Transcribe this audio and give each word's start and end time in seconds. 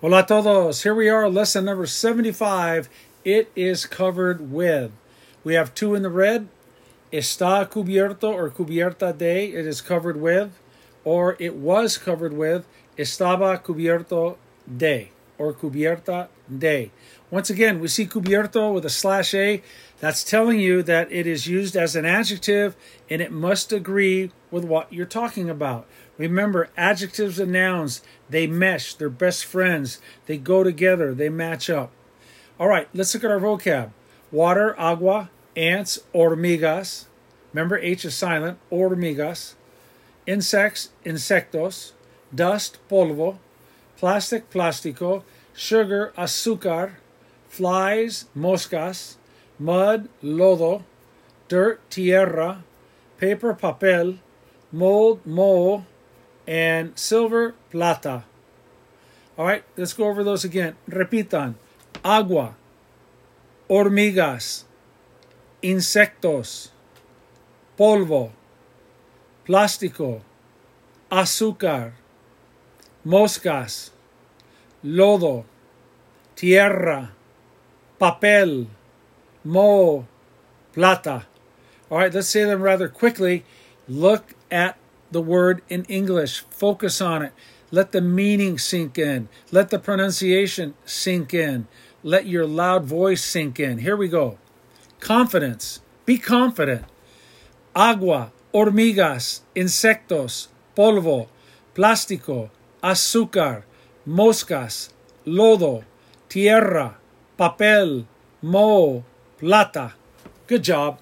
Hola 0.00 0.24
todos. 0.24 0.84
Here 0.84 0.94
we 0.94 1.08
are, 1.08 1.28
lesson 1.28 1.64
number 1.64 1.84
75. 1.84 2.88
It 3.24 3.50
is 3.56 3.84
covered 3.84 4.52
with. 4.52 4.92
We 5.42 5.54
have 5.54 5.74
two 5.74 5.96
in 5.96 6.04
the 6.04 6.08
red. 6.08 6.46
Está 7.12 7.68
cubierto 7.68 8.32
or 8.32 8.48
cubierta 8.48 9.12
de. 9.18 9.46
It 9.46 9.66
is 9.66 9.80
covered 9.80 10.20
with. 10.20 10.56
Or 11.02 11.36
it 11.40 11.56
was 11.56 11.98
covered 11.98 12.32
with. 12.32 12.64
Estaba 12.96 13.60
cubierto 13.60 14.36
de 14.68 15.10
or 15.38 15.52
cubierta 15.54 16.28
de. 16.56 16.90
Once 17.30 17.50
again, 17.50 17.80
we 17.80 17.88
see 17.88 18.06
cubierto 18.06 18.72
with 18.72 18.84
a 18.84 18.90
slash 18.90 19.34
A. 19.34 19.62
That's 20.00 20.24
telling 20.24 20.60
you 20.60 20.82
that 20.82 21.10
it 21.10 21.26
is 21.26 21.46
used 21.46 21.76
as 21.76 21.96
an 21.96 22.04
adjective 22.04 22.76
and 23.10 23.20
it 23.20 23.32
must 23.32 23.72
agree 23.72 24.30
with 24.50 24.64
what 24.64 24.92
you're 24.92 25.06
talking 25.06 25.50
about. 25.50 25.86
Remember, 26.16 26.68
adjectives 26.76 27.38
and 27.38 27.52
nouns, 27.52 28.02
they 28.28 28.46
mesh, 28.46 28.94
they're 28.94 29.08
best 29.08 29.44
friends, 29.44 30.00
they 30.26 30.36
go 30.36 30.64
together, 30.64 31.14
they 31.14 31.28
match 31.28 31.70
up. 31.70 31.92
All 32.58 32.68
right, 32.68 32.88
let's 32.92 33.14
look 33.14 33.24
at 33.24 33.30
our 33.30 33.40
vocab 33.40 33.92
water, 34.30 34.78
agua, 34.78 35.30
ants, 35.56 35.98
hormigas. 36.14 37.06
Remember, 37.52 37.78
H 37.78 38.04
is 38.04 38.14
silent, 38.14 38.58
hormigas. 38.70 39.54
Insects, 40.26 40.90
insectos. 41.04 41.92
Dust, 42.34 42.78
polvo. 42.90 43.38
Plastic, 43.96 44.50
plástico. 44.50 45.22
Sugar, 45.58 46.12
azúcar. 46.16 46.92
Flies, 47.48 48.28
moscas 48.34 49.18
mud, 49.58 50.08
lodo, 50.22 50.84
dirt, 51.48 51.80
tierra, 51.90 52.64
paper, 53.18 53.54
papel, 53.54 54.18
mold, 54.70 55.20
moho, 55.26 55.84
and 56.46 56.98
silver, 56.98 57.54
plata. 57.70 58.24
All 59.36 59.46
right, 59.46 59.64
let's 59.76 59.92
go 59.92 60.06
over 60.08 60.24
those 60.24 60.44
again. 60.44 60.76
Repitan. 60.88 61.54
Agua, 62.04 62.54
hormigas, 63.68 64.64
insectos, 65.62 66.70
polvo, 67.76 68.30
plástico, 69.44 70.22
azúcar, 71.10 71.92
moscas, 73.04 73.90
lodo, 74.82 75.44
tierra, 76.36 77.12
papel, 78.00 78.66
mo, 79.44 80.06
plata. 80.72 81.26
All 81.90 81.98
right, 81.98 82.12
let's 82.12 82.28
say 82.28 82.44
them 82.44 82.62
rather 82.62 82.88
quickly. 82.88 83.44
Look 83.88 84.34
at 84.50 84.76
the 85.10 85.22
word 85.22 85.62
in 85.68 85.84
English, 85.84 86.44
focus 86.50 87.00
on 87.00 87.22
it. 87.22 87.32
Let 87.70 87.92
the 87.92 88.00
meaning 88.00 88.58
sink 88.58 88.98
in, 88.98 89.28
let 89.50 89.70
the 89.70 89.78
pronunciation 89.78 90.74
sink 90.84 91.34
in, 91.34 91.66
let 92.02 92.26
your 92.26 92.46
loud 92.46 92.84
voice 92.84 93.22
sink 93.22 93.60
in. 93.60 93.78
Here 93.78 93.96
we 93.96 94.08
go. 94.08 94.38
Confidence. 95.00 95.80
Be 96.06 96.18
confident. 96.18 96.84
Agua, 97.74 98.32
hormigas, 98.54 99.42
insectos, 99.54 100.48
polvo, 100.74 101.28
plástico, 101.74 102.50
azúcar, 102.82 103.64
moscas, 104.08 104.90
lodo, 105.26 105.84
tierra, 106.28 106.96
papel, 107.38 108.06
moho, 108.42 109.04
plata. 109.38 109.92
Good 110.46 110.64
job. 110.64 110.98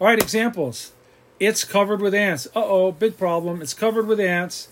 All 0.00 0.06
right, 0.06 0.18
examples. 0.18 0.92
It's 1.38 1.62
covered 1.62 2.00
with 2.00 2.14
ants. 2.14 2.46
Uh 2.56 2.64
oh, 2.64 2.92
big 2.92 3.18
problem. 3.18 3.60
It's 3.60 3.74
covered 3.74 4.06
with 4.06 4.18
ants. 4.18 4.68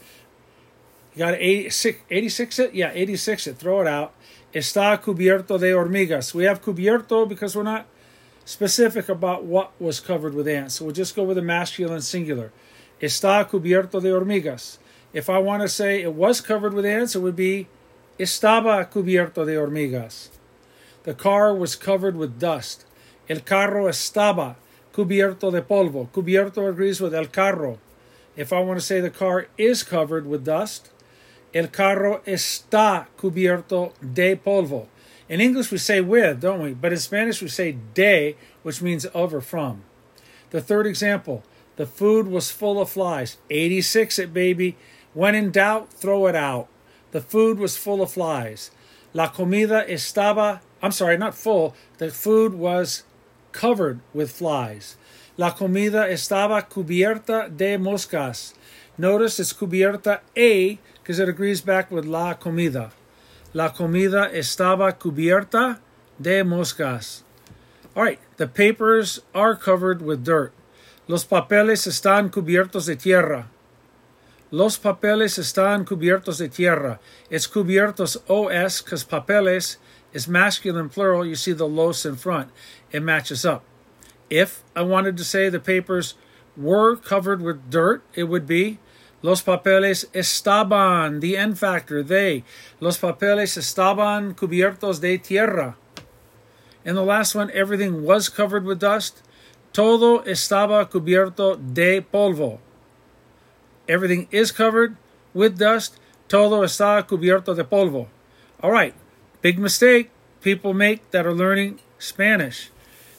You 1.14 1.18
got 1.20 1.34
86, 1.34 2.00
86 2.10 2.58
it? 2.58 2.74
Yeah, 2.74 2.90
86 2.94 3.46
it. 3.46 3.58
Throw 3.58 3.82
it 3.82 3.86
out. 3.86 4.14
Está 4.54 5.00
cubierto 5.02 5.58
de 5.60 5.72
hormigas. 5.72 6.34
We 6.34 6.44
have 6.44 6.62
cubierto 6.62 7.28
because 7.28 7.54
we're 7.54 7.62
not 7.62 7.86
specific 8.44 9.08
about 9.08 9.44
what 9.44 9.78
was 9.78 10.00
covered 10.00 10.34
with 10.34 10.48
ants. 10.48 10.76
So 10.76 10.86
we'll 10.86 10.94
just 10.94 11.14
go 11.14 11.24
with 11.24 11.36
the 11.36 11.42
masculine 11.42 12.00
singular. 12.00 12.52
Está 13.00 13.48
cubierto 13.48 14.00
de 14.00 14.08
hormigas. 14.08 14.78
If 15.16 15.30
I 15.30 15.38
want 15.38 15.62
to 15.62 15.68
say 15.70 16.02
it 16.02 16.12
was 16.12 16.42
covered 16.42 16.74
with 16.74 16.84
ants, 16.84 17.16
it 17.16 17.20
would 17.20 17.36
be 17.36 17.68
estaba 18.18 18.84
cubierto 18.90 19.46
de 19.46 19.54
hormigas. 19.54 20.28
The 21.04 21.14
car 21.14 21.54
was 21.54 21.74
covered 21.74 22.16
with 22.16 22.38
dust. 22.38 22.84
El 23.26 23.40
carro 23.40 23.86
estaba 23.86 24.56
cubierto 24.92 25.50
de 25.50 25.62
polvo. 25.62 26.10
Cubierto 26.10 26.68
agrees 26.68 27.00
with 27.00 27.14
el 27.14 27.28
carro. 27.28 27.78
If 28.36 28.52
I 28.52 28.60
want 28.60 28.78
to 28.78 28.84
say 28.84 29.00
the 29.00 29.08
car 29.08 29.46
is 29.56 29.82
covered 29.82 30.26
with 30.26 30.44
dust, 30.44 30.90
el 31.54 31.68
carro 31.68 32.20
está 32.26 33.06
cubierto 33.16 33.94
de 34.00 34.36
polvo. 34.36 34.86
In 35.30 35.40
English, 35.40 35.70
we 35.70 35.78
say 35.78 36.02
with, 36.02 36.42
don't 36.42 36.60
we? 36.60 36.74
But 36.74 36.92
in 36.92 36.98
Spanish, 36.98 37.40
we 37.40 37.48
say 37.48 37.78
de, 37.94 38.36
which 38.62 38.82
means 38.82 39.06
of 39.06 39.32
or 39.32 39.40
from. 39.40 39.82
The 40.50 40.60
third 40.60 40.86
example 40.86 41.42
the 41.76 41.86
food 41.86 42.26
was 42.26 42.50
full 42.50 42.80
of 42.80 42.90
flies. 42.90 43.38
86 43.48 44.18
it, 44.18 44.34
baby. 44.34 44.76
When 45.16 45.34
in 45.34 45.50
doubt, 45.50 45.94
throw 45.94 46.26
it 46.26 46.36
out. 46.36 46.68
The 47.12 47.22
food 47.22 47.58
was 47.58 47.74
full 47.74 48.02
of 48.02 48.12
flies. 48.12 48.70
La 49.14 49.28
comida 49.28 49.82
estaba, 49.88 50.60
I'm 50.82 50.92
sorry, 50.92 51.16
not 51.16 51.34
full. 51.34 51.74
The 51.96 52.10
food 52.10 52.52
was 52.52 53.04
covered 53.52 54.00
with 54.12 54.30
flies. 54.30 54.98
La 55.38 55.52
comida 55.52 56.06
estaba 56.06 56.68
cubierta 56.68 57.48
de 57.48 57.78
moscas. 57.78 58.52
Notice 58.98 59.40
it's 59.40 59.54
cubierta 59.54 60.20
a 60.36 60.78
because 61.02 61.18
it 61.18 61.30
agrees 61.30 61.62
back 61.62 61.90
with 61.90 62.04
la 62.04 62.34
comida. 62.34 62.92
La 63.54 63.70
comida 63.70 64.28
estaba 64.34 64.92
cubierta 64.98 65.78
de 66.20 66.42
moscas. 66.44 67.22
All 67.96 68.02
right, 68.02 68.20
the 68.36 68.46
papers 68.46 69.20
are 69.34 69.56
covered 69.56 70.02
with 70.02 70.24
dirt. 70.24 70.52
Los 71.08 71.24
papeles 71.24 71.86
están 71.86 72.28
cubiertos 72.30 72.84
de 72.84 72.96
tierra. 72.96 73.46
Los 74.50 74.78
papeles 74.78 75.38
están 75.38 75.84
cubiertos 75.84 76.38
de 76.38 76.48
tierra. 76.48 76.98
It's 77.30 77.46
cubiertos 77.46 78.16
os 78.28 78.82
because 78.82 79.04
papeles 79.04 79.78
is 80.12 80.28
masculine 80.28 80.88
plural. 80.88 81.26
You 81.26 81.34
see 81.34 81.52
the 81.52 81.66
los 81.66 82.06
in 82.06 82.16
front 82.16 82.50
it 82.92 83.02
matches 83.02 83.44
up. 83.44 83.64
If 84.30 84.62
I 84.74 84.82
wanted 84.82 85.16
to 85.16 85.24
say 85.24 85.48
the 85.48 85.60
papers 85.60 86.14
were 86.56 86.96
covered 86.96 87.42
with 87.42 87.70
dirt, 87.70 88.02
it 88.14 88.24
would 88.24 88.46
be 88.46 88.78
Los 89.22 89.42
papeles 89.42 90.06
estaban, 90.14 91.20
the 91.20 91.36
N 91.36 91.54
factor, 91.54 92.02
they. 92.02 92.44
Los 92.80 92.98
papeles 92.98 93.56
estaban 93.56 94.34
cubiertos 94.34 95.00
de 95.00 95.18
tierra. 95.18 95.76
And 96.84 96.96
the 96.96 97.02
last 97.02 97.34
one, 97.34 97.50
everything 97.52 98.04
was 98.04 98.28
covered 98.28 98.64
with 98.64 98.78
dust. 98.78 99.22
Todo 99.72 100.20
estaba 100.20 100.88
cubierto 100.88 101.56
de 101.56 102.02
polvo. 102.02 102.60
Everything 103.88 104.28
is 104.30 104.50
covered 104.52 104.96
with 105.32 105.58
dust. 105.58 105.98
Todo 106.28 106.62
está 106.62 107.06
cubierto 107.06 107.54
de 107.54 107.64
polvo. 107.64 108.08
All 108.62 108.72
right, 108.72 108.94
big 109.42 109.58
mistake 109.58 110.10
people 110.40 110.74
make 110.74 111.10
that 111.10 111.26
are 111.26 111.34
learning 111.34 111.80
Spanish. 111.98 112.70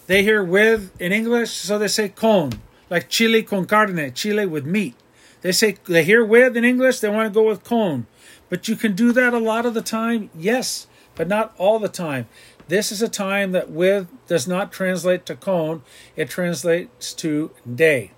They 0.07 0.23
hear 0.23 0.43
with 0.43 0.93
in 0.99 1.11
English, 1.11 1.51
so 1.51 1.77
they 1.77 1.89
say 1.89 2.09
con, 2.09 2.53
like 2.89 3.09
chile 3.09 3.43
con 3.43 3.65
carne, 3.65 4.13
chile 4.13 4.45
with 4.45 4.65
meat. 4.65 4.95
They 5.41 5.51
say 5.51 5.77
they 5.85 6.03
hear 6.03 6.23
with 6.23 6.55
in 6.55 6.63
English, 6.63 7.01
they 7.01 7.09
want 7.09 7.27
to 7.27 7.33
go 7.33 7.47
with 7.47 7.63
con. 7.63 8.07
But 8.49 8.67
you 8.67 8.75
can 8.75 8.95
do 8.95 9.11
that 9.11 9.33
a 9.33 9.39
lot 9.39 9.65
of 9.65 9.73
the 9.73 9.81
time, 9.81 10.29
yes, 10.33 10.87
but 11.15 11.27
not 11.27 11.53
all 11.57 11.79
the 11.79 11.89
time. 11.89 12.27
This 12.69 12.91
is 12.91 13.01
a 13.01 13.09
time 13.09 13.51
that 13.51 13.69
with 13.69 14.07
does 14.27 14.47
not 14.47 14.71
translate 14.71 15.25
to 15.25 15.35
con, 15.35 15.83
it 16.15 16.29
translates 16.29 17.13
to 17.15 17.51
de. 17.69 18.11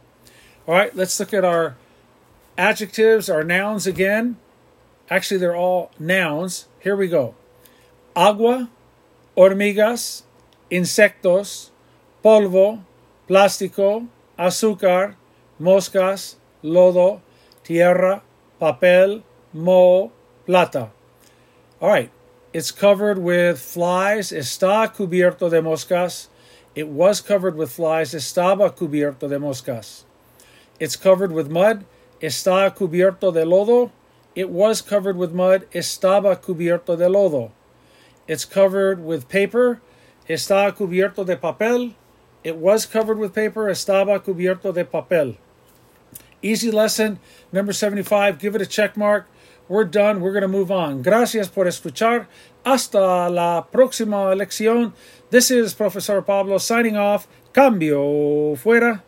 All 0.67 0.75
right, 0.75 0.95
let's 0.95 1.19
look 1.19 1.33
at 1.33 1.43
our 1.43 1.75
adjectives, 2.59 3.29
are 3.29 3.43
nouns 3.43 3.87
again. 3.87 4.37
Actually, 5.09 5.39
they're 5.39 5.55
all 5.55 5.89
nouns. 5.97 6.67
Here 6.79 6.95
we 6.95 7.07
go 7.07 7.33
agua, 8.15 8.69
hormigas, 9.35 10.23
insectos, 10.69 11.69
polvo, 12.21 12.83
plástico, 13.27 14.07
azúcar, 14.37 15.15
moscas, 15.57 16.35
lodo, 16.61 17.21
tierra, 17.63 18.21
papel, 18.59 19.23
moho, 19.55 20.11
plata. 20.45 20.91
All 21.81 21.89
right, 21.89 22.11
it's 22.51 22.71
covered 22.71 23.19
with 23.19 23.59
flies. 23.59 24.31
Está 24.31 24.93
cubierto 24.93 25.49
de 25.49 25.61
moscas. 25.61 26.27
It 26.75 26.89
was 26.89 27.21
covered 27.21 27.55
with 27.55 27.71
flies. 27.71 28.13
Estaba 28.13 28.75
cubierto 28.75 29.29
de 29.29 29.39
moscas. 29.39 30.03
It's 30.79 30.97
covered 30.97 31.31
with 31.31 31.49
mud. 31.49 31.85
Está 32.21 32.73
cubierto 32.75 33.33
de 33.33 33.45
lodo. 33.45 33.91
It 34.35 34.49
was 34.49 34.81
covered 34.81 35.15
with 35.15 35.31
mud. 35.31 35.65
Estaba 35.73 36.39
cubierto 36.41 36.97
de 36.97 37.07
lodo. 37.07 37.51
It's 38.27 38.45
covered 38.45 39.03
with 39.03 39.29
paper. 39.29 39.81
Está 40.27 40.75
cubierto 40.75 41.25
de 41.25 41.35
papel. 41.37 41.95
It 42.43 42.57
was 42.57 42.85
covered 42.85 43.17
with 43.17 43.33
paper. 43.33 43.67
Estaba 43.67 44.19
cubierto 44.23 44.73
de 44.73 44.85
papel. 44.85 45.37
Easy 46.41 46.71
lesson 46.71 47.19
number 47.51 47.73
75. 47.73 48.37
Give 48.37 48.55
it 48.55 48.61
a 48.61 48.65
check 48.65 48.95
mark. 48.95 49.27
We're 49.67 49.83
done. 49.85 50.21
We're 50.21 50.31
going 50.31 50.41
to 50.41 50.47
move 50.47 50.71
on. 50.71 51.01
Gracias 51.01 51.47
por 51.47 51.65
escuchar. 51.65 52.27
Hasta 52.65 53.29
la 53.29 53.65
próxima 53.71 54.35
lección. 54.35 54.93
This 55.29 55.51
is 55.51 55.73
Professor 55.73 56.21
Pablo 56.21 56.57
signing 56.57 56.97
off. 56.97 57.27
Cambio 57.53 58.55
fuera. 58.55 59.03